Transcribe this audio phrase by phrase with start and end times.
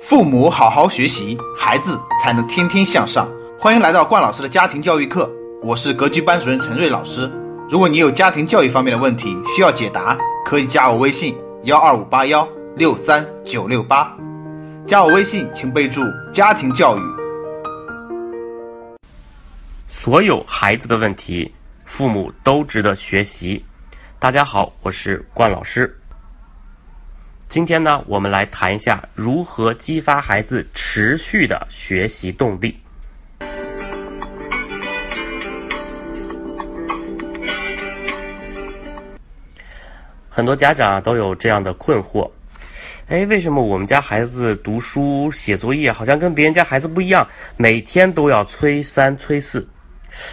[0.00, 3.28] 父母好好学习，孩子才能天天向上。
[3.58, 5.30] 欢迎来到冠老师的家庭教育课，
[5.62, 7.30] 我是格局班主任陈瑞老师。
[7.68, 12.46] 如果你有家庭教育方面的问题需要解答，可以加我微信幺二五八幺
[12.76, 14.16] 六三九六八。
[14.86, 16.02] 加我微信请备注
[16.32, 17.00] 家庭教育。
[19.88, 21.52] 所有孩子的问题，
[21.84, 23.64] 父母都值得学习。
[24.20, 25.98] 大家好，我是冠老师。
[27.48, 32.80] 今天呢，我们来谈一下如何激发孩子持续的学习动力。
[40.28, 42.32] 很多家长都有这样的困惑：
[43.08, 49.68] 哎，为什么我们家孩子读书写作业好像跟别人家孩子不一样，每天都要催三催四？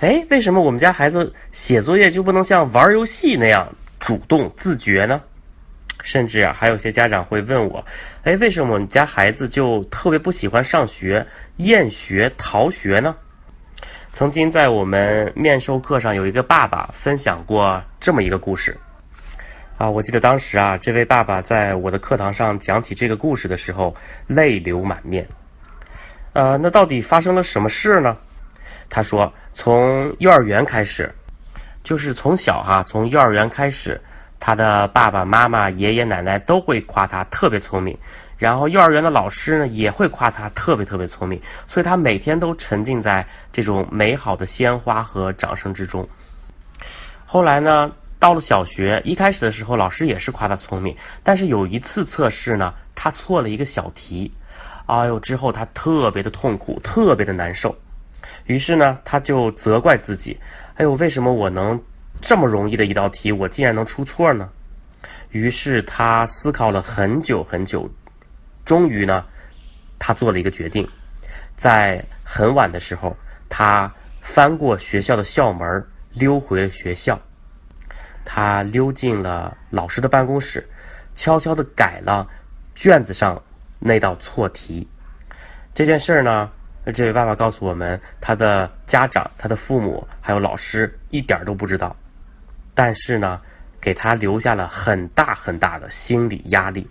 [0.00, 5.22] 哎，为什么我们家孩子写作业就不能像玩游戏那样主动自觉呢？
[6.02, 7.84] 甚至啊，还有些家长会问我，
[8.22, 13.16] 哎，为什么我们家孩子就特别不喜欢上学，厌学逃学呢？
[14.12, 18.78] 曾经在我们面授课上，有一个爸爸分享过这么一个故事
[19.78, 25.28] 啊，我记得当时啊，这位爸爸在我的课堂上讲起这个故事的时候，泪流满面。
[26.32, 28.16] 呃，那到底发生了什么事呢？
[28.88, 31.14] 他说，从幼儿园开始，
[31.82, 34.00] 就是从小哈，从幼儿园开始。
[34.38, 37.98] 他的爸爸妈妈、爷爷奶奶都会夸他特别聪明，
[38.38, 46.08] 然后幼儿园的老师呢也会夸他特别特别聪明，所以他每天都沉浸在这种美好的鲜花和掌声之中。
[47.24, 54.32] 后来呢，到了小学，一开始的时候老师也是夸他聪明，但是有一次测试呢，他错了一个小题，
[54.86, 57.76] 哎呦，之后他特别的痛苦，特别的难受，
[58.44, 60.38] 于是呢，他就责怪自己，
[60.76, 61.82] 哎呦，为什么我能？
[62.20, 64.50] 这么容易的一道题，我竟然能出错呢？
[65.30, 67.90] 于是他思考了很久很久，
[68.64, 69.26] 终于呢，
[69.98, 70.88] 他做了一个决定，
[71.56, 73.16] 在很晚的时候，
[73.48, 77.20] 他翻过学校的校门，溜回了学校。
[78.24, 80.68] 他溜进了老师的办公室，
[81.14, 82.28] 悄悄的改了
[82.74, 83.42] 卷子上
[83.78, 84.88] 那道错题。
[85.74, 86.50] 这件事呢？
[86.94, 91.96] 这位爸爸告诉我们，他的家长、他的父母还有老师一点都不知道。
[92.76, 93.40] 但是呢，
[93.80, 96.90] 给他留下了很大很大的心理压力。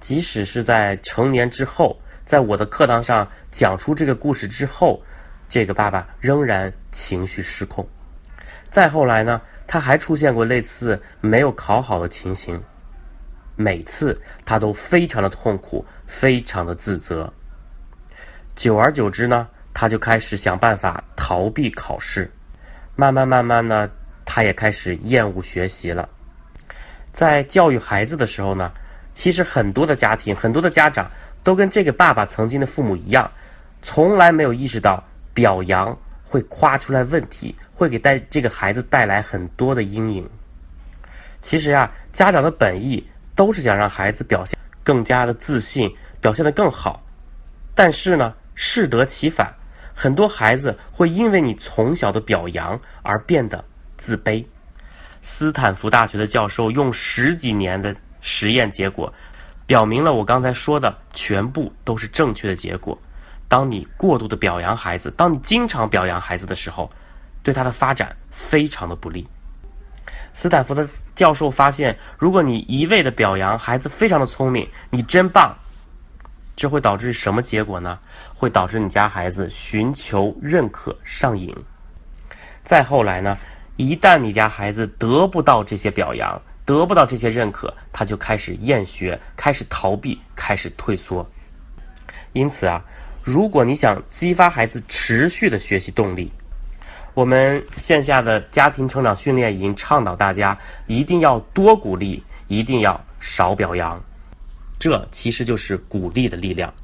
[0.00, 5.02] 即使是在成年之后，在我的课堂上讲出这个故事之后，
[5.48, 7.88] 这个爸爸仍然情绪失控。
[8.68, 12.62] 再后来呢，他还出现过类似没有考好的情形，
[13.56, 17.32] 每次他都非常的痛苦，非常的自责。
[18.54, 22.30] 久而久之呢，他就开始想办法逃避考试，
[22.94, 23.88] 慢慢慢慢呢。
[24.30, 26.10] 他也开始厌恶学习了。
[27.12, 28.72] 在教育孩子的时候呢，
[29.14, 31.10] 其实很多的家庭、很多的家长
[31.42, 33.32] 都跟这个爸爸曾经的父母一样，
[33.80, 40.28] 从来没有意识到表扬会夸出来问题，会给带这个孩子带来很多的阴影。
[41.40, 47.02] 其实啊，家长的本意都是想让孩子表现更加的自信，表现的更好。
[47.74, 49.54] 但是呢，适得其反，
[49.94, 53.64] 很多孩子会因为你从小的表扬而变得。
[53.98, 54.46] 自卑。
[55.20, 59.12] 斯坦福大学的教授用十几年的实验结果，
[59.66, 62.98] 表明了我刚才说的全部都是正确的结果。
[63.48, 66.90] 当你过度的表扬孩子，当你经常表扬孩子的时候，
[67.42, 69.26] 对他的发展非常的不利。
[70.34, 75.56] 斯坦福的教授发现，如果你一味的表扬孩子非常的聪明，你真棒，
[76.54, 77.98] 这会导致什么结果呢？
[78.34, 81.56] 会导致你家孩子寻求认可上瘾。
[82.62, 83.36] 再后来呢？
[83.78, 91.30] 一旦你家孩子得不到这些表扬，得不到这些认可，他就开始厌学，开始逃避，开始退缩。
[92.32, 92.84] 因此啊，
[93.22, 96.32] 如果你想激发孩子持续的学习动力，
[97.14, 104.02] 我们线下的家庭成长训练营倡导大家一定要多鼓励，一定要少表扬。
[104.80, 106.74] 这其实就是鼓励的力量。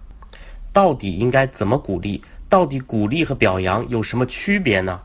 [0.72, 2.22] 到底应该怎么鼓励？
[2.48, 5.00] 到底鼓励和表扬有什么区别呢？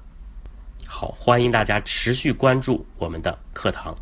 [0.92, 3.96] 好，欢迎大家持续关注我们的课堂。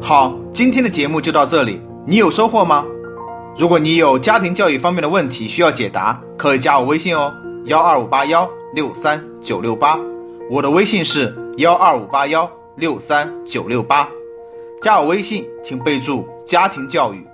[0.00, 2.86] 好，今天的节目就到这里，你有收获吗？
[3.58, 7.34] 如果你有家庭教育方面的问题需要解答，可以加我微信哦，
[7.64, 9.98] 幺二五八幺六三九六八，
[10.48, 14.08] 我的微信是幺二五八幺六三九六八，
[14.80, 17.26] 加我微信请备注家庭教育。